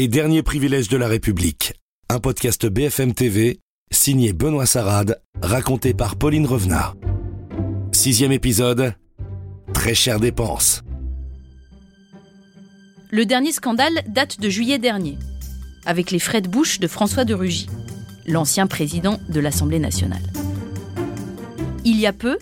Les 0.00 0.08
derniers 0.08 0.42
privilèges 0.42 0.88
de 0.88 0.96
la 0.96 1.08
République. 1.08 1.74
Un 2.08 2.20
podcast 2.20 2.64
BFM 2.64 3.12
TV, 3.12 3.60
signé 3.90 4.32
Benoît 4.32 4.64
Sarade, 4.64 5.20
raconté 5.42 5.92
par 5.92 6.16
Pauline 6.16 6.46
Revenard. 6.46 6.96
Sixième 7.92 8.32
épisode. 8.32 8.94
Très 9.74 9.94
chère 9.94 10.18
dépense. 10.18 10.80
Le 13.10 13.26
dernier 13.26 13.52
scandale 13.52 14.02
date 14.08 14.40
de 14.40 14.48
juillet 14.48 14.78
dernier, 14.78 15.18
avec 15.84 16.10
les 16.12 16.18
frais 16.18 16.40
de 16.40 16.48
bouche 16.48 16.80
de 16.80 16.86
François 16.86 17.26
de 17.26 17.34
Rugy, 17.34 17.66
l'ancien 18.26 18.66
président 18.66 19.20
de 19.28 19.40
l'Assemblée 19.40 19.80
nationale. 19.80 20.22
Il 21.84 22.00
y 22.00 22.06
a 22.06 22.14
peu, 22.14 22.38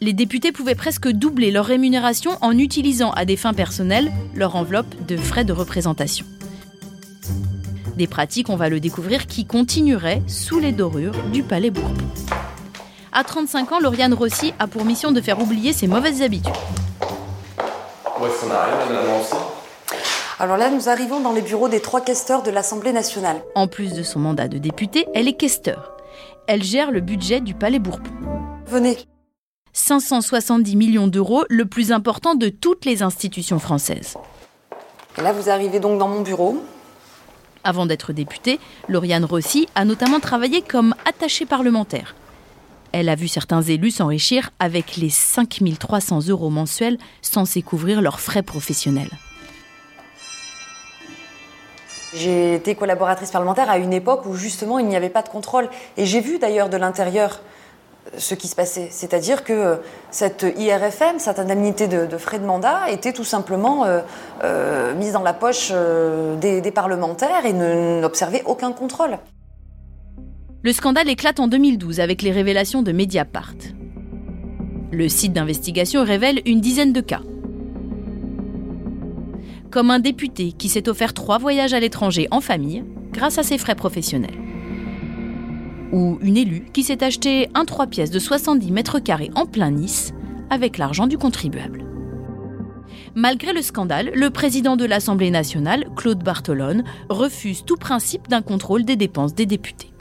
les 0.00 0.12
députés 0.12 0.52
pouvaient 0.52 0.76
presque 0.76 1.08
doubler 1.08 1.50
leur 1.50 1.66
rémunération 1.66 2.38
en 2.42 2.56
utilisant 2.56 3.10
à 3.10 3.24
des 3.24 3.36
fins 3.36 3.54
personnelles 3.54 4.12
leur 4.36 4.54
enveloppe 4.54 5.04
de 5.08 5.16
frais 5.16 5.44
de 5.44 5.52
représentation. 5.52 6.26
Des 8.02 8.08
pratiques, 8.08 8.48
on 8.50 8.56
va 8.56 8.68
le 8.68 8.80
découvrir, 8.80 9.28
qui 9.28 9.44
continueraient 9.44 10.22
sous 10.26 10.58
les 10.58 10.72
dorures 10.72 11.14
du 11.32 11.44
Palais 11.44 11.70
Bourbon. 11.70 12.04
À 13.12 13.22
35 13.22 13.70
ans, 13.70 13.78
Lauriane 13.78 14.12
Rossi 14.12 14.52
a 14.58 14.66
pour 14.66 14.84
mission 14.84 15.12
de 15.12 15.20
faire 15.20 15.40
oublier 15.40 15.72
ses 15.72 15.86
mauvaises 15.86 16.20
habitudes. 16.20 16.52
Où 18.20 18.26
est-ce 18.26 18.40
qu'on 18.40 18.50
arrive 18.50 18.92
maintenant 18.92 19.20
aussi 19.20 19.36
Alors 20.40 20.56
là, 20.56 20.68
nous 20.70 20.88
arrivons 20.88 21.20
dans 21.20 21.30
les 21.30 21.42
bureaux 21.42 21.68
des 21.68 21.78
trois 21.78 22.00
questeurs 22.00 22.42
de 22.42 22.50
l'Assemblée 22.50 22.92
nationale. 22.92 23.40
En 23.54 23.68
plus 23.68 23.92
de 23.92 24.02
son 24.02 24.18
mandat 24.18 24.48
de 24.48 24.58
députée, 24.58 25.06
elle 25.14 25.28
est 25.28 25.36
questeur. 25.36 25.96
Elle 26.48 26.64
gère 26.64 26.90
le 26.90 27.02
budget 27.02 27.40
du 27.40 27.54
Palais 27.54 27.78
Bourbon. 27.78 28.10
Venez. 28.66 28.98
570 29.74 30.74
millions 30.74 31.06
d'euros, 31.06 31.44
le 31.48 31.66
plus 31.66 31.92
important 31.92 32.34
de 32.34 32.48
toutes 32.48 32.84
les 32.84 33.04
institutions 33.04 33.60
françaises. 33.60 34.16
Et 35.18 35.20
là, 35.20 35.32
vous 35.32 35.48
arrivez 35.48 35.78
donc 35.78 36.00
dans 36.00 36.08
mon 36.08 36.22
bureau. 36.22 36.64
Avant 37.64 37.86
d'être 37.86 38.12
députée, 38.12 38.58
Lauriane 38.88 39.24
Rossi 39.24 39.68
a 39.74 39.84
notamment 39.84 40.20
travaillé 40.20 40.62
comme 40.62 40.94
attachée 41.04 41.46
parlementaire. 41.46 42.14
Elle 42.90 43.08
a 43.08 43.14
vu 43.14 43.28
certains 43.28 43.62
élus 43.62 43.92
s'enrichir 43.92 44.50
avec 44.58 44.96
les 44.96 45.10
5300 45.10 46.28
euros 46.28 46.50
mensuels 46.50 46.98
censés 47.22 47.62
couvrir 47.62 48.02
leurs 48.02 48.20
frais 48.20 48.42
professionnels. 48.42 49.10
J'ai 52.14 52.54
été 52.54 52.74
collaboratrice 52.74 53.30
parlementaire 53.30 53.70
à 53.70 53.78
une 53.78 53.94
époque 53.94 54.26
où 54.26 54.34
justement 54.34 54.78
il 54.78 54.86
n'y 54.86 54.96
avait 54.96 55.08
pas 55.08 55.22
de 55.22 55.30
contrôle. 55.30 55.70
Et 55.96 56.04
j'ai 56.04 56.20
vu 56.20 56.38
d'ailleurs 56.38 56.68
de 56.68 56.76
l'intérieur 56.76 57.40
ce 58.18 58.34
qui 58.34 58.48
se 58.48 58.54
passait. 58.54 58.88
C'est-à-dire 58.90 59.44
que 59.44 59.78
cette 60.10 60.44
IRFM, 60.56 61.18
cette 61.18 61.38
indemnité 61.38 61.88
de, 61.88 62.16
frais 62.16 62.38
de 62.38 62.44
mandat, 62.44 62.90
était 62.90 63.12
tout 63.12 63.24
simplement 63.24 63.84
euh, 63.84 64.00
euh, 64.44 64.94
mise 64.94 65.12
dans 65.12 65.22
la 65.22 65.32
poche 65.32 65.70
euh, 65.72 66.36
des, 66.36 66.60
des, 66.60 66.70
parlementaires 66.70 67.46
et 67.46 67.52
n'observait 67.52 68.42
aucun 68.46 68.72
contrôle. 68.72 69.18
Le 70.62 70.72
scandale 70.72 71.08
éclate 71.08 71.40
en 71.40 71.48
2012 71.48 72.00
avec 72.00 72.22
les 72.22 72.32
révélations 72.32 72.82
de 72.82 72.92
Mediapart. 72.92 73.54
Le 74.92 75.08
site 75.08 75.32
d'investigation 75.32 76.04
révèle 76.04 76.40
une 76.44 76.60
dizaine 76.60 76.92
de 76.92 77.00
cas. 77.00 77.22
Comme 79.70 79.90
un 79.90 80.00
député 80.00 80.52
qui 80.52 80.68
s'est 80.68 80.88
offert 80.88 81.14
trois 81.14 81.38
voyages 81.38 81.72
à 81.72 81.80
l'étranger 81.80 82.28
en 82.30 82.40
famille 82.40 82.84
grâce 83.10 83.38
à 83.38 83.42
ses 83.42 83.58
frais 83.58 83.74
professionnels 83.74 84.41
ou 85.92 86.18
une 86.22 86.36
élue 86.36 86.66
qui 86.72 86.82
s'est 86.82 87.04
acheté 87.04 87.48
un 87.54 87.64
3 87.64 87.86
pièces 87.86 88.10
de 88.10 88.18
70 88.18 88.72
mètres 88.72 88.98
carrés 88.98 89.30
en 89.34 89.46
plein 89.46 89.70
Nice 89.70 90.12
avec 90.50 90.78
l'argent 90.78 91.06
du 91.06 91.18
contribuable. 91.18 91.84
Malgré 93.14 93.52
le 93.52 93.62
scandale, 93.62 94.10
le 94.14 94.30
président 94.30 94.76
de 94.76 94.86
l'Assemblée 94.86 95.30
nationale, 95.30 95.84
Claude 95.96 96.24
Bartolone, 96.24 96.84
refuse 97.08 97.64
tout 97.64 97.76
principe 97.76 98.28
d'un 98.28 98.42
contrôle 98.42 98.84
des 98.84 98.96
dépenses 98.96 99.34
des 99.34 99.46
députés. 99.46 99.92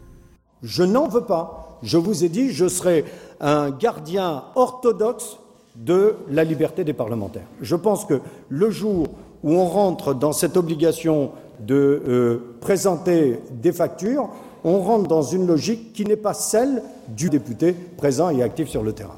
Je 0.63 0.83
n'en 0.83 1.07
veux 1.07 1.25
pas. 1.25 1.79
Je 1.83 1.97
vous 1.97 2.23
ai 2.23 2.29
dit, 2.29 2.51
je 2.51 2.67
serai 2.67 3.05
un 3.39 3.71
gardien 3.71 4.43
orthodoxe 4.55 5.39
de 5.75 6.15
la 6.29 6.43
liberté 6.43 6.83
des 6.83 6.93
parlementaires. 6.93 7.47
Je 7.61 7.75
pense 7.75 8.05
que 8.05 8.21
le 8.49 8.69
jour 8.69 9.07
où 9.43 9.53
on 9.53 9.65
rentre 9.65 10.13
dans 10.13 10.33
cette 10.33 10.55
obligation 10.55 11.31
de 11.59 12.01
euh, 12.07 12.55
présenter 12.61 13.39
des 13.51 13.71
factures, 13.71 14.29
on 14.63 14.79
rentre 14.79 15.07
dans 15.07 15.21
une 15.21 15.47
logique 15.47 15.93
qui 15.93 16.05
n'est 16.05 16.15
pas 16.15 16.33
celle 16.33 16.83
du 17.07 17.29
député 17.29 17.73
présent 17.73 18.29
et 18.29 18.43
actif 18.43 18.69
sur 18.69 18.83
le 18.83 18.93
terrain. 18.93 19.17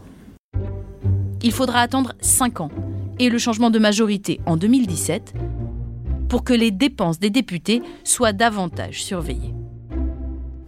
Il 1.41 1.51
faudra 1.51 1.79
attendre 1.79 2.13
5 2.21 2.61
ans 2.61 2.69
et 3.19 3.29
le 3.29 3.37
changement 3.37 3.69
de 3.69 3.79
majorité 3.79 4.39
en 4.45 4.55
2017 4.55 5.33
pour 6.29 6.43
que 6.43 6.53
les 6.53 6.71
dépenses 6.71 7.19
des 7.19 7.29
députés 7.29 7.83
soient 8.03 8.33
davantage 8.33 9.03
surveillées. 9.03 9.53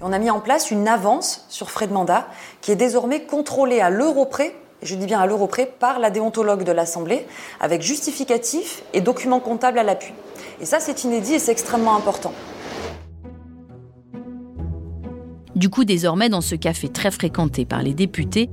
On 0.02 0.12
a 0.12 0.20
mis 0.20 0.30
en 0.30 0.40
place 0.40 0.70
une 0.70 0.88
avance 0.88 1.46
sur 1.50 1.72
frais 1.72 1.88
de 1.88 1.94
mandat 1.94 2.28
qui 2.62 2.72
est 2.72 2.76
désormais 2.76 3.22
contrôlée 3.22 3.80
à 3.80 3.90
l'euro 3.90 4.26
près, 4.26 4.54
je 4.84 4.94
dis 4.96 5.08
bien 5.08 5.20
à 5.20 5.26
l'euro 5.26 5.48
près, 5.48 5.66
par 5.66 5.98
la 6.00 6.12
déontologue 6.12 6.64
de 6.64 6.72
l'Assemblée, 6.72 7.26
avec 7.60 7.82
justificatif 7.82 8.84
et 8.94 9.02
documents 9.02 9.40
comptables 9.40 9.80
à 9.80 9.84
l'appui. 9.84 10.14
Et 10.62 10.66
ça, 10.66 10.80
c'est 10.80 11.06
inédit 11.06 11.34
et 11.34 11.40
c'est 11.40 11.52
extrêmement 11.52 11.96
important. 11.96 12.34
Du 15.66 15.72
coup, 15.72 15.84
désormais, 15.84 16.30
dans 16.30 16.42
ce 16.42 16.54
café 16.54 16.90
très 16.90 17.10
fréquenté 17.10 17.66
par 17.66 17.82
les 17.82 17.96
députés, 17.96 18.52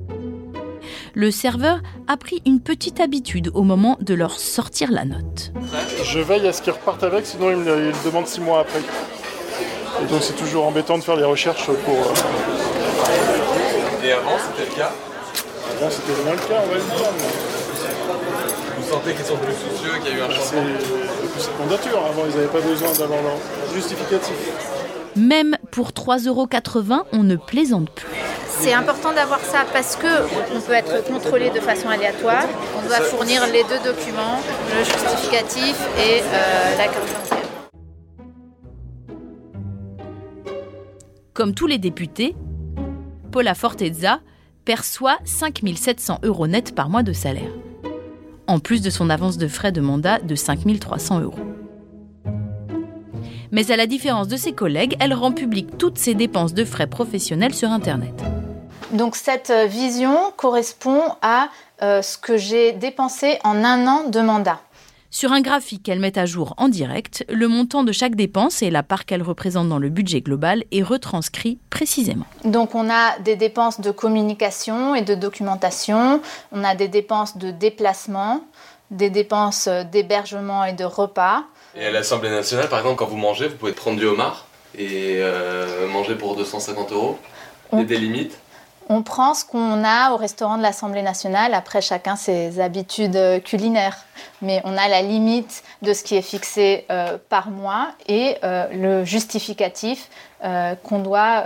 le 1.12 1.30
serveur 1.30 1.82
a 2.08 2.16
pris 2.16 2.40
une 2.46 2.58
petite 2.58 3.00
habitude 3.00 3.50
au 3.52 3.64
moment 3.64 3.98
de 4.00 4.14
leur 4.14 4.38
sortir 4.38 4.90
la 4.90 5.04
note. 5.04 5.52
Je 6.04 6.20
veille 6.20 6.48
à 6.48 6.54
ce 6.54 6.62
qu'ils 6.62 6.72
repartent 6.72 7.02
avec, 7.02 7.26
sinon 7.26 7.50
ils 7.50 7.58
me 7.58 7.64
le 7.64 7.92
demandent 8.06 8.26
six 8.26 8.40
mois 8.40 8.60
après. 8.60 8.78
Et 8.78 10.06
donc 10.10 10.22
c'est 10.22 10.36
toujours 10.36 10.64
embêtant 10.64 10.96
de 10.96 11.02
faire 11.02 11.18
des 11.18 11.24
recherches 11.24 11.66
pour. 11.66 11.94
Euh... 11.94 12.14
Et 14.06 14.12
avant, 14.12 14.38
c'était 14.38 14.70
le 14.70 14.74
cas 14.74 14.92
Avant, 15.76 15.90
c'était 15.90 16.22
moins 16.24 16.32
le 16.32 16.38
cas, 16.38 16.62
on 16.64 16.66
va 16.66 16.76
le 16.76 16.80
dire. 16.80 17.12
Vous 18.78 18.90
sentez 18.90 19.12
qu'ils 19.12 19.26
sont 19.26 19.36
plus 19.36 19.52
soucieux, 19.52 19.98
qu'il 20.02 20.12
y 20.12 20.14
a 20.14 20.18
eu 20.18 20.22
un 20.22 20.30
changement 20.30 20.64
C'est 21.34 21.42
cette 21.42 21.58
mandature. 21.58 22.06
Avant, 22.06 22.22
ils 22.26 22.34
n'avaient 22.34 22.46
pas 22.46 22.62
besoin 22.62 22.90
d'avoir 22.94 23.20
leur 23.20 23.36
justificatif. 23.74 24.81
Même 25.16 25.56
pour 25.70 25.90
3,80 25.90 26.28
euros, 26.28 26.48
on 27.12 27.22
ne 27.22 27.36
plaisante 27.36 27.90
plus. 27.90 28.08
C'est 28.46 28.72
important 28.72 29.12
d'avoir 29.12 29.40
ça 29.40 29.64
parce 29.72 29.96
que 29.96 30.06
on 30.54 30.60
peut 30.60 30.72
être 30.72 31.04
contrôlé 31.04 31.50
de 31.50 31.60
façon 31.60 31.88
aléatoire. 31.88 32.44
On 32.78 32.86
doit 32.86 33.00
fournir 33.00 33.44
les 33.46 33.64
deux 33.64 33.80
documents, 33.84 34.38
le 34.76 34.84
justificatif 34.84 35.76
et 35.98 36.20
euh, 36.20 36.76
la 36.78 36.84
carte 36.84 37.08
bancaire. 37.12 37.48
Comme 41.34 41.54
tous 41.54 41.66
les 41.66 41.78
députés, 41.78 42.36
Paula 43.32 43.54
Fortezza 43.54 44.20
perçoit 44.64 45.18
5 45.24 45.60
700 45.74 46.20
euros 46.22 46.46
net 46.46 46.74
par 46.74 46.88
mois 46.88 47.02
de 47.02 47.12
salaire, 47.12 47.50
en 48.46 48.60
plus 48.60 48.80
de 48.80 48.90
son 48.90 49.10
avance 49.10 49.38
de 49.38 49.48
frais 49.48 49.72
de 49.72 49.80
mandat 49.80 50.20
de 50.20 50.34
5 50.34 50.78
300 50.78 51.20
euros. 51.20 51.51
Mais 53.52 53.70
à 53.70 53.76
la 53.76 53.86
différence 53.86 54.28
de 54.28 54.36
ses 54.38 54.52
collègues, 54.52 54.96
elle 54.98 55.12
rend 55.12 55.30
publique 55.30 55.76
toutes 55.76 55.98
ses 55.98 56.14
dépenses 56.14 56.54
de 56.54 56.64
frais 56.64 56.86
professionnels 56.86 57.54
sur 57.54 57.70
Internet. 57.70 58.14
Donc 58.92 59.14
cette 59.14 59.52
vision 59.68 60.16
correspond 60.38 61.02
à 61.20 61.48
euh, 61.82 62.00
ce 62.00 62.16
que 62.16 62.38
j'ai 62.38 62.72
dépensé 62.72 63.38
en 63.44 63.62
un 63.62 63.86
an 63.86 64.08
de 64.08 64.20
mandat. 64.20 64.58
Sur 65.14 65.32
un 65.32 65.42
graphique 65.42 65.82
qu'elle 65.82 66.00
met 66.00 66.18
à 66.18 66.24
jour 66.24 66.54
en 66.56 66.70
direct, 66.70 67.26
le 67.28 67.46
montant 67.46 67.84
de 67.84 67.92
chaque 67.92 68.14
dépense 68.14 68.62
et 68.62 68.70
la 68.70 68.82
part 68.82 69.04
qu'elle 69.04 69.20
représente 69.20 69.68
dans 69.68 69.78
le 69.78 69.90
budget 69.90 70.22
global 70.22 70.64
est 70.72 70.82
retranscrit 70.82 71.58
précisément. 71.68 72.24
Donc 72.46 72.74
on 72.74 72.88
a 72.88 73.18
des 73.18 73.36
dépenses 73.36 73.82
de 73.82 73.90
communication 73.90 74.94
et 74.94 75.02
de 75.02 75.14
documentation, 75.14 76.22
on 76.50 76.64
a 76.64 76.74
des 76.74 76.88
dépenses 76.88 77.36
de 77.36 77.50
déplacement, 77.50 78.40
des 78.92 79.10
dépenses 79.10 79.68
d'hébergement 79.90 80.64
et 80.64 80.72
de 80.72 80.84
repas. 80.84 81.44
Et 81.74 81.86
à 81.86 81.90
l'Assemblée 81.90 82.30
nationale, 82.30 82.68
par 82.68 82.78
exemple, 82.78 82.96
quand 82.96 83.06
vous 83.06 83.16
mangez, 83.16 83.48
vous 83.48 83.56
pouvez 83.56 83.72
prendre 83.72 83.98
du 83.98 84.06
homard 84.06 84.46
et 84.78 85.16
euh, 85.18 85.88
manger 85.88 86.14
pour 86.14 86.36
250 86.36 86.92
euros. 86.92 87.18
Il 87.72 87.78
y 87.78 87.82
a 87.82 87.84
des 87.84 87.98
limites 87.98 88.38
On 88.90 89.02
prend 89.02 89.32
ce 89.32 89.44
qu'on 89.44 89.82
a 89.82 90.12
au 90.12 90.16
restaurant 90.16 90.58
de 90.58 90.62
l'Assemblée 90.62 91.02
nationale, 91.02 91.54
après 91.54 91.80
chacun 91.80 92.16
ses 92.16 92.60
habitudes 92.60 93.42
culinaires. 93.44 94.04
Mais 94.42 94.60
on 94.64 94.76
a 94.76 94.88
la 94.88 95.00
limite 95.00 95.62
de 95.80 95.94
ce 95.94 96.04
qui 96.04 96.16
est 96.16 96.22
fixé 96.22 96.84
euh, 96.90 97.16
par 97.28 97.50
mois 97.50 97.92
et 98.06 98.36
euh, 98.44 98.66
le 98.72 99.04
justificatif 99.04 100.08
euh, 100.44 100.74
qu'on 100.74 100.98
doit, 100.98 101.44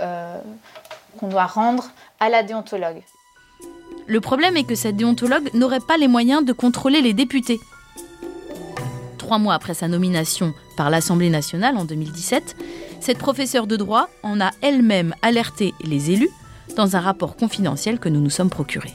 qu'on 1.19 1.27
doit 1.27 1.45
rendre 1.45 1.89
à 2.19 2.29
la 2.29 2.43
déontologue. 2.43 3.01
Le 4.07 4.21
problème 4.21 4.55
est 4.55 4.63
que 4.63 4.75
cette 4.75 4.95
déontologue 4.95 5.53
n'aurait 5.53 5.81
pas 5.81 5.97
les 5.97 6.07
moyens 6.07 6.45
de 6.45 6.53
contrôler 6.53 7.01
les 7.01 7.13
députés. 7.13 7.59
Trois 9.17 9.37
mois 9.37 9.53
après 9.53 9.73
sa 9.73 9.89
nomination 9.89 10.53
par 10.77 10.89
l'Assemblée 10.89 11.29
nationale 11.29 11.75
en 11.75 11.83
2017, 11.83 12.55
cette 13.01 13.17
professeure 13.17 13.67
de 13.67 13.75
droit 13.75 14.09
en 14.23 14.39
a 14.39 14.51
elle-même 14.61 15.13
alerté 15.21 15.73
les 15.83 16.11
élus 16.11 16.29
dans 16.77 16.95
un 16.95 17.01
rapport 17.01 17.35
confidentiel 17.35 17.99
que 17.99 18.07
nous 18.07 18.21
nous 18.21 18.29
sommes 18.29 18.49
procurés. 18.49 18.93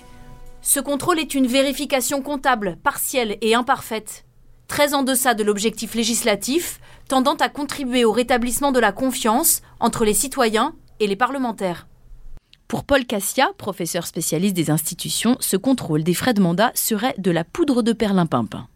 Ce 0.63 0.81
contrôle 0.81 1.19
est 1.19 1.35
une 1.35 1.47
vérification 1.47 2.23
comptable, 2.23 2.79
partielle 2.83 3.37
et 3.43 3.55
imparfaite, 3.55 4.25
très 4.67 4.95
en 4.95 5.03
deçà 5.03 5.35
de 5.35 5.45
l'objectif 5.45 5.95
législatif, 5.95 6.81
tendant 7.09 7.35
à 7.35 7.51
contribuer 7.51 8.07
au 8.07 8.13
rétablissement 8.13 8.73
de 8.73 8.81
la 8.81 8.93
confiance 8.93 9.61
entre 9.79 10.07
les 10.07 10.15
citoyens 10.15 10.75
et 11.01 11.07
les 11.07 11.17
parlementaires. 11.17 11.87
Pour 12.73 12.85
Paul 12.85 13.05
Cassia, 13.05 13.51
professeur 13.59 14.07
spécialiste 14.07 14.57
des 14.57 14.71
institutions, 14.71 15.37
ce 15.41 15.59
contrôle 15.59 16.05
des 16.05 16.15
frais 16.15 16.33
de 16.33 16.41
mandat 16.41 16.73
serait 16.75 17.15
de 17.19 17.31
la 17.31 17.45
poudre 17.45 17.83
de 17.83 17.93
perlimpinpin. 17.93 18.67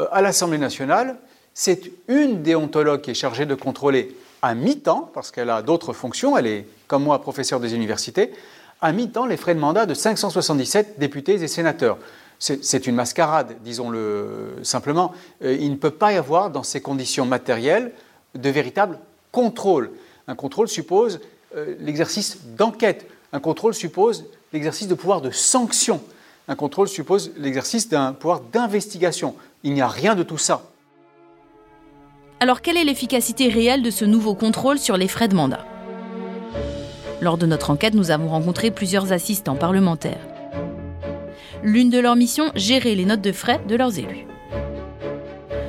Euh, 0.00 0.06
à 0.10 0.20
l'Assemblée 0.20 0.58
nationale, 0.58 1.16
c'est 1.54 1.92
une 2.08 2.42
déontologue 2.42 3.02
qui 3.02 3.12
est 3.12 3.14
chargée 3.14 3.46
de 3.46 3.54
contrôler 3.54 4.16
à 4.42 4.56
mi-temps, 4.56 5.12
parce 5.14 5.30
qu'elle 5.30 5.50
a 5.50 5.62
d'autres 5.62 5.92
fonctions, 5.92 6.36
elle 6.36 6.48
est, 6.48 6.66
comme 6.88 7.04
moi, 7.04 7.20
professeur 7.20 7.60
des 7.60 7.72
universités, 7.72 8.32
à 8.80 8.90
mi-temps 8.90 9.26
les 9.26 9.36
frais 9.36 9.54
de 9.54 9.60
mandat 9.60 9.86
de 9.86 9.94
577 9.94 10.98
députés 10.98 11.34
et 11.34 11.46
sénateurs. 11.46 11.98
C'est 12.40 12.88
une 12.88 12.96
mascarade, 12.96 13.58
disons-le 13.62 14.56
simplement. 14.64 15.12
Euh, 15.44 15.56
il 15.56 15.70
ne 15.70 15.76
peut 15.76 15.92
pas 15.92 16.12
y 16.12 16.16
avoir, 16.16 16.50
dans 16.50 16.64
ces 16.64 16.80
conditions 16.80 17.26
matérielles, 17.26 17.92
de 18.34 18.50
véritable 18.50 18.98
contrôle. 19.30 19.92
Un 20.26 20.34
contrôle 20.34 20.66
suppose 20.66 21.20
euh, 21.54 21.76
l'exercice 21.78 22.38
d'enquête. 22.58 23.06
Un 23.32 23.40
contrôle 23.40 23.74
suppose 23.74 24.24
l'exercice 24.52 24.88
de 24.88 24.94
pouvoir 24.94 25.20
de 25.20 25.30
sanction. 25.30 26.00
Un 26.48 26.54
contrôle 26.54 26.88
suppose 26.88 27.32
l'exercice 27.36 27.88
d'un 27.88 28.12
pouvoir 28.12 28.40
d'investigation. 28.40 29.34
Il 29.64 29.74
n'y 29.74 29.80
a 29.80 29.88
rien 29.88 30.14
de 30.14 30.22
tout 30.22 30.38
ça. 30.38 30.62
Alors 32.38 32.60
quelle 32.60 32.76
est 32.76 32.84
l'efficacité 32.84 33.48
réelle 33.48 33.82
de 33.82 33.90
ce 33.90 34.04
nouveau 34.04 34.34
contrôle 34.34 34.78
sur 34.78 34.96
les 34.96 35.08
frais 35.08 35.28
de 35.28 35.34
mandat? 35.34 35.64
Lors 37.20 37.38
de 37.38 37.46
notre 37.46 37.70
enquête, 37.70 37.94
nous 37.94 38.10
avons 38.10 38.28
rencontré 38.28 38.70
plusieurs 38.70 39.12
assistants 39.12 39.56
parlementaires. 39.56 40.20
L'une 41.62 41.90
de 41.90 41.98
leurs 41.98 42.16
missions, 42.16 42.52
gérer 42.54 42.94
les 42.94 43.06
notes 43.06 43.22
de 43.22 43.32
frais 43.32 43.60
de 43.66 43.74
leurs 43.74 43.98
élus. 43.98 44.26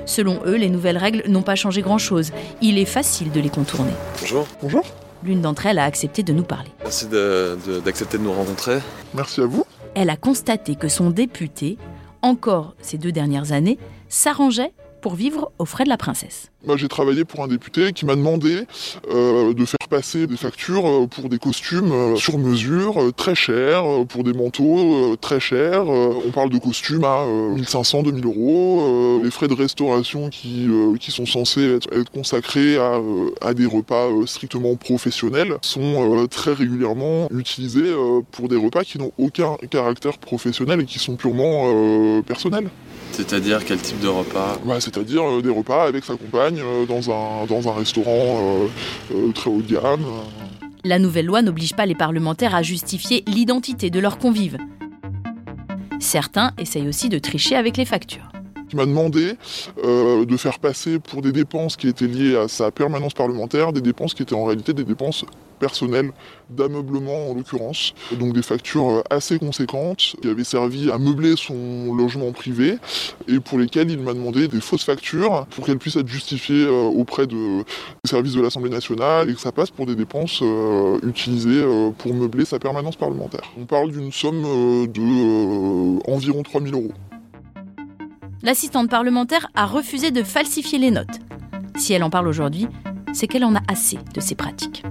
Selon 0.05 0.39
eux, 0.45 0.55
les 0.55 0.69
nouvelles 0.69 0.97
règles 0.97 1.23
n'ont 1.27 1.41
pas 1.41 1.55
changé 1.55 1.81
grand-chose. 1.81 2.31
Il 2.61 2.77
est 2.77 2.85
facile 2.85 3.31
de 3.31 3.39
les 3.39 3.49
contourner. 3.49 3.93
Bonjour. 4.21 4.45
Bonjour. 4.61 4.83
L'une 5.23 5.41
d'entre 5.41 5.65
elles 5.65 5.79
a 5.79 5.83
accepté 5.83 6.23
de 6.23 6.33
nous 6.33 6.43
parler. 6.43 6.69
Merci 6.83 7.07
d'accepter 7.07 8.17
de, 8.17 8.23
de 8.23 8.27
nous 8.27 8.33
rencontrer. 8.33 8.79
Merci 9.13 9.41
à 9.41 9.45
vous. 9.45 9.65
Elle 9.95 10.09
a 10.09 10.17
constaté 10.17 10.75
que 10.75 10.87
son 10.87 11.09
député, 11.09 11.77
encore 12.21 12.75
ces 12.81 12.97
deux 12.97 13.11
dernières 13.11 13.51
années, 13.51 13.79
s'arrangeait 14.09 14.73
pour 15.01 15.15
vivre 15.15 15.51
aux 15.59 15.65
frais 15.65 15.83
de 15.83 15.89
la 15.89 15.97
princesse. 15.97 16.51
Moi, 16.65 16.75
j'ai 16.75 16.87
travaillé 16.87 17.23
pour 17.23 17.43
un 17.43 17.47
député 17.47 17.93
qui 17.93 18.05
m'a 18.05 18.15
demandé 18.15 18.63
euh, 19.09 19.53
de 19.53 19.65
faire 19.65 19.87
passer 19.89 20.27
des 20.27 20.37
factures 20.37 20.87
euh, 20.87 21.07
pour 21.07 21.29
des 21.29 21.37
costumes 21.37 21.91
euh, 21.91 22.15
sur 22.15 22.37
mesure, 22.37 23.13
très 23.15 23.35
chers, 23.35 23.83
pour 24.09 24.23
des 24.23 24.33
manteaux 24.33 25.15
très 25.17 25.39
chers. 25.39 25.87
on 25.87 26.31
parle 26.33 26.49
de 26.49 26.57
costumes 26.57 27.03
à 27.03 27.25
1500, 27.25 28.03
2000 28.03 28.25
euros. 28.25 29.21
les 29.23 29.31
frais 29.31 29.47
de 29.47 29.53
restauration 29.53 30.29
qui, 30.29 30.67
qui 30.99 31.11
sont 31.11 31.25
censés 31.25 31.75
être, 31.75 31.87
être 31.93 32.11
consacrés 32.11 32.77
à, 32.77 32.99
à, 33.41 33.53
des 33.53 33.65
repas 33.65 34.09
strictement 34.25 34.75
professionnels 34.75 35.57
sont 35.61 36.27
très 36.29 36.53
régulièrement 36.53 37.27
utilisés 37.31 37.93
pour 38.31 38.49
des 38.49 38.57
repas 38.57 38.83
qui 38.83 38.97
n'ont 38.97 39.11
aucun 39.17 39.55
caractère 39.69 40.17
professionnel 40.17 40.81
et 40.81 40.85
qui 40.85 40.99
sont 40.99 41.15
purement 41.15 42.21
personnels. 42.23 42.69
C'est-à-dire 43.17 43.65
quel 43.65 43.79
type 43.79 43.99
de 43.99 44.07
repas? 44.07 44.59
Bah, 44.63 44.79
C'est-à-dire 44.79 45.41
des 45.41 45.49
repas 45.49 45.87
avec 45.87 46.05
sa 46.05 46.15
compagne 46.15 46.59
euh, 46.63 46.85
dans 46.85 47.09
un, 47.09 47.47
dans 47.47 47.67
un 47.67 47.73
restaurant 47.73 48.11
euh, 48.13 48.67
euh, 49.15 49.31
très 49.31 49.49
haut 49.49 49.59
de 49.59 49.73
gamme. 49.73 50.05
La 50.83 50.99
nouvelle 50.99 51.25
loi 51.25 51.41
n'oblige 51.41 51.75
pas 51.75 51.87
les 51.87 51.95
parlementaires 51.95 52.53
à 52.53 52.61
justifier 52.61 53.23
l'identité 53.25 53.89
de 53.89 53.99
leurs 53.99 54.19
convives. 54.19 54.59
Certains 55.99 56.51
essayent 56.59 56.87
aussi 56.87 57.09
de 57.09 57.17
tricher 57.17 57.55
avec 57.55 57.75
les 57.75 57.85
factures 57.85 58.29
qui 58.69 58.75
m'a 58.75 58.85
demandé 58.85 59.33
de 59.83 60.37
faire 60.37 60.59
passer 60.59 60.99
pour 60.99 61.21
des 61.21 61.31
dépenses 61.31 61.77
qui 61.77 61.87
étaient 61.87 62.07
liées 62.07 62.35
à 62.35 62.47
sa 62.47 62.71
permanence 62.71 63.13
parlementaire, 63.13 63.73
des 63.73 63.81
dépenses 63.81 64.13
qui 64.13 64.23
étaient 64.23 64.35
en 64.35 64.45
réalité 64.45 64.73
des 64.73 64.83
dépenses 64.83 65.25
personnel 65.57 66.11
d'ameublement 66.49 67.31
en 67.31 67.33
l'occurrence. 67.33 67.93
Donc 68.17 68.33
des 68.33 68.41
factures 68.41 68.89
euh, 68.89 69.01
assez 69.09 69.39
conséquentes 69.39 70.15
qui 70.21 70.29
avaient 70.29 70.43
servi 70.43 70.89
à 70.91 70.97
meubler 70.97 71.35
son 71.35 71.93
logement 71.93 72.31
privé 72.31 72.77
et 73.27 73.39
pour 73.39 73.57
lesquelles 73.57 73.91
il 73.91 73.99
m'a 73.99 74.13
demandé 74.13 74.47
des 74.47 74.61
fausses 74.61 74.83
factures 74.83 75.45
pour 75.49 75.65
qu'elles 75.65 75.77
puissent 75.77 75.97
être 75.97 76.07
justifiées 76.07 76.65
euh, 76.65 76.83
auprès 76.83 77.27
de, 77.27 77.59
des 77.59 78.09
services 78.09 78.33
de 78.33 78.41
l'Assemblée 78.41 78.69
nationale 78.69 79.29
et 79.29 79.33
que 79.33 79.41
ça 79.41 79.51
passe 79.51 79.71
pour 79.71 79.85
des 79.85 79.95
dépenses 79.95 80.39
euh, 80.41 80.99
utilisées 81.03 81.63
pour 81.97 82.13
meubler 82.13 82.45
sa 82.45 82.59
permanence 82.59 82.95
parlementaire. 82.95 83.41
On 83.59 83.65
parle 83.65 83.91
d'une 83.91 84.11
somme 84.11 84.43
de 84.87 86.11
environ 86.11 86.43
3000 86.43 86.73
euros. 86.73 86.91
L'assistante 88.47 88.89
parlementaire 88.89 89.49
a 89.55 89.65
refusé 89.65 90.09
de 90.09 90.23
falsifier 90.23 90.79
les 90.79 90.89
notes. 90.89 91.19
Si 91.75 91.91
elle 91.91 92.01
en 92.01 92.09
parle 92.09 92.29
aujourd'hui, 92.29 92.65
c'est 93.11 93.27
qu'elle 93.27 93.43
en 93.43 93.53
a 93.55 93.59
assez 93.67 93.97
de 94.15 94.21
ces 94.21 94.35
pratiques 94.35 94.83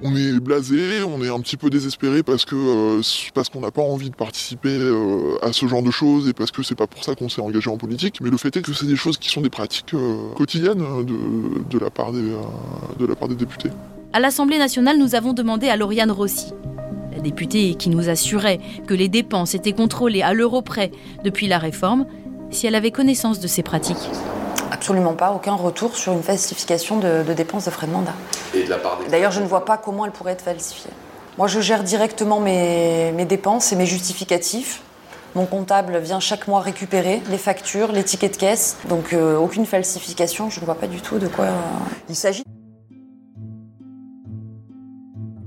on 0.00 0.14
est 0.14 0.38
blasé, 0.38 1.02
on 1.02 1.24
est 1.24 1.28
un 1.28 1.40
petit 1.40 1.56
peu 1.56 1.70
désespéré 1.70 2.22
parce 2.22 2.44
que 2.44 2.54
euh, 2.54 3.02
parce 3.34 3.48
qu'on 3.48 3.58
n'a 3.58 3.72
pas 3.72 3.82
envie 3.82 4.10
de 4.10 4.14
participer 4.14 4.68
euh, 4.68 5.36
à 5.42 5.52
ce 5.52 5.66
genre 5.66 5.82
de 5.82 5.90
choses 5.90 6.28
et 6.28 6.32
parce 6.32 6.52
que 6.52 6.62
c'est 6.62 6.76
pas 6.76 6.86
pour 6.86 7.02
ça 7.02 7.16
qu'on 7.16 7.28
s'est 7.28 7.40
engagé 7.40 7.68
en 7.68 7.78
politique. 7.78 8.20
Mais 8.20 8.30
le 8.30 8.36
fait 8.36 8.56
est 8.56 8.62
que 8.62 8.72
c'est 8.72 8.86
des 8.86 8.94
choses 8.94 9.18
qui 9.18 9.28
sont 9.28 9.40
des 9.40 9.50
pratiques 9.50 9.94
euh, 9.94 10.32
quotidiennes 10.36 10.84
de, 11.04 11.78
la 11.80 11.90
part 11.90 12.12
des, 12.12 12.30
de 13.00 13.06
la 13.06 13.16
part 13.16 13.26
des 13.26 13.34
députés. 13.34 13.70
À 14.12 14.20
l'Assemblée 14.20 14.58
nationale, 14.58 14.98
nous 14.98 15.16
avons 15.16 15.32
demandé 15.32 15.68
à 15.68 15.76
Lauriane 15.76 16.12
Rossi, 16.12 16.52
la 17.12 17.20
députée 17.20 17.74
qui 17.74 17.88
nous 17.88 18.08
assurait 18.08 18.60
que 18.86 18.94
les 18.94 19.08
dépenses 19.08 19.56
étaient 19.56 19.72
contrôlées 19.72 20.22
à 20.22 20.32
l'euro 20.32 20.62
près 20.62 20.92
depuis 21.24 21.48
la 21.48 21.58
réforme, 21.58 22.06
si 22.50 22.66
elle 22.66 22.74
avait 22.74 22.90
connaissance 22.90 23.40
de 23.40 23.46
ces 23.46 23.62
pratiques. 23.62 23.96
Absolument 24.70 25.14
pas, 25.14 25.32
aucun 25.32 25.54
retour 25.54 25.96
sur 25.96 26.12
une 26.12 26.22
falsification 26.22 26.98
de, 26.98 27.32
dépenses 27.32 27.64
de 27.66 27.70
frais 27.70 27.86
de 27.86 27.92
mandat. 27.92 28.14
D'ailleurs, 29.10 29.32
je 29.32 29.40
ne 29.40 29.46
vois 29.46 29.64
pas 29.64 29.76
comment 29.76 30.04
elle 30.04 30.12
pourrait 30.12 30.32
être 30.32 30.42
falsifiée. 30.42 30.90
Moi, 31.36 31.46
je 31.46 31.60
gère 31.60 31.84
directement 31.84 32.40
mes, 32.40 33.12
dépenses 33.28 33.72
et 33.72 33.76
mes 33.76 33.86
justificatifs. 33.86 34.82
Mon 35.34 35.46
comptable 35.46 35.98
vient 35.98 36.20
chaque 36.20 36.48
mois 36.48 36.60
récupérer 36.60 37.22
les 37.30 37.38
factures, 37.38 37.92
les 37.92 38.02
tickets 38.02 38.32
de 38.32 38.38
caisse. 38.38 38.76
Donc, 38.88 39.12
euh, 39.12 39.36
aucune 39.36 39.66
falsification, 39.66 40.50
je 40.50 40.60
ne 40.60 40.64
vois 40.64 40.74
pas 40.74 40.86
du 40.86 41.00
tout 41.00 41.18
de 41.18 41.28
quoi 41.28 41.44
euh, 41.44 41.60
il 42.08 42.16
s'agit. 42.16 42.42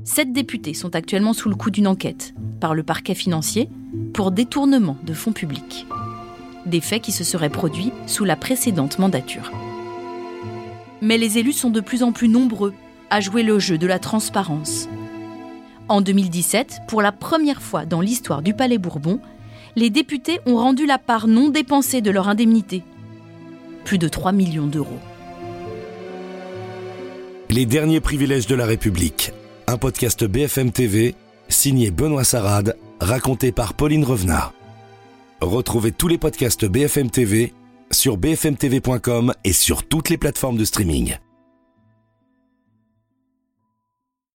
Sept 0.03 0.31
députés 0.31 0.73
sont 0.73 0.95
actuellement 0.95 1.33
sous 1.33 1.49
le 1.49 1.55
coup 1.55 1.71
d'une 1.71 1.87
enquête 1.87 2.33
par 2.59 2.73
le 2.73 2.83
parquet 2.83 3.15
financier 3.15 3.69
pour 4.13 4.31
détournement 4.31 4.97
de 5.03 5.13
fonds 5.13 5.33
publics 5.33 5.85
des 6.65 6.81
faits 6.81 7.01
qui 7.01 7.11
se 7.11 7.23
seraient 7.23 7.49
produits 7.49 7.91
sous 8.07 8.25
la 8.25 8.35
précédente 8.35 8.99
mandature. 8.99 9.51
Mais 11.01 11.17
les 11.17 11.37
élus 11.37 11.53
sont 11.53 11.69
de 11.69 11.81
plus 11.81 12.03
en 12.03 12.11
plus 12.11 12.27
nombreux 12.27 12.73
à 13.09 13.19
jouer 13.19 13.43
le 13.43 13.59
jeu 13.59 13.77
de 13.77 13.87
la 13.87 13.99
transparence. 13.99 14.87
En 15.89 16.01
2017, 16.01 16.81
pour 16.87 17.01
la 17.01 17.11
première 17.11 17.61
fois 17.61 17.85
dans 17.85 18.01
l'histoire 18.01 18.41
du 18.41 18.53
Palais 18.53 18.77
Bourbon, 18.77 19.19
les 19.75 19.89
députés 19.89 20.39
ont 20.45 20.57
rendu 20.57 20.85
la 20.85 20.97
part 20.97 21.27
non 21.27 21.49
dépensée 21.49 22.01
de 22.01 22.11
leur 22.11 22.29
indemnité. 22.29 22.83
Plus 23.83 23.97
de 23.97 24.07
3 24.07 24.31
millions 24.31 24.67
d'euros. 24.67 24.99
Les 27.49 27.65
derniers 27.65 27.99
privilèges 27.99 28.47
de 28.47 28.55
la 28.55 28.65
République. 28.65 29.33
Un 29.67 29.77
podcast 29.77 30.23
BFM 30.23 30.71
TV, 30.71 31.15
signé 31.49 31.91
Benoît 31.91 32.23
Sarade, 32.23 32.77
raconté 33.01 33.51
par 33.51 33.73
Pauline 33.73 34.05
Revenard. 34.05 34.53
Retrouvez 35.41 35.91
tous 35.91 36.07
les 36.07 36.19
podcasts 36.19 36.65
BFM 36.65 37.09
TV 37.09 37.51
sur 37.89 38.17
bfmtv.com 38.17 39.33
et 39.43 39.53
sur 39.53 39.83
toutes 39.83 40.09
les 40.09 40.17
plateformes 40.17 40.57
de 40.57 40.65
streaming. 40.65 41.15